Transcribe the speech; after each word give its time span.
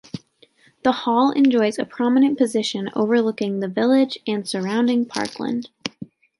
The 0.83 0.91
hall 0.93 1.29
enjoys 1.29 1.77
a 1.77 1.85
prominent 1.85 2.35
position 2.35 2.89
overlooking 2.95 3.59
the 3.59 3.67
village 3.67 4.17
and 4.25 4.49
surrounding 4.49 5.05
parkland. 5.05 5.69